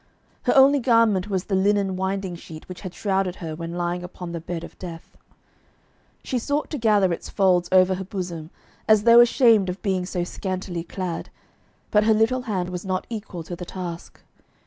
Her 0.45 0.53
only 0.55 0.79
garment 0.79 1.27
was 1.29 1.43
the 1.43 1.53
linen 1.53 1.95
winding 1.95 2.35
sheet 2.35 2.67
which 2.67 2.81
had 2.81 2.95
shrouded 2.95 3.35
her 3.35 3.55
when 3.55 3.73
lying 3.75 4.03
upon 4.03 4.31
the 4.31 4.39
bed 4.41 4.63
of 4.63 4.79
death. 4.79 5.15
She 6.23 6.39
sought 6.39 6.71
to 6.71 6.79
gather 6.79 7.13
its 7.13 7.29
folds 7.29 7.69
over 7.71 7.93
her 7.93 8.03
bosom 8.03 8.49
as 8.87 9.03
though 9.03 9.19
ashamed 9.19 9.69
of 9.69 9.79
being 9.83 10.07
so 10.07 10.23
scantily 10.23 10.83
clad, 10.83 11.29
but 11.91 12.05
her 12.05 12.15
little 12.15 12.41
hand 12.49 12.69
was 12.71 12.83
not 12.83 13.05
equal 13.11 13.43
to 13.43 13.55
the 13.55 13.63
task. 13.63 14.21